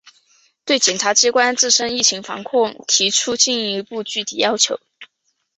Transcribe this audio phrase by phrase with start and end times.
[0.65, 4.79] 对检察机关自身疫情防控提出进一步具体要求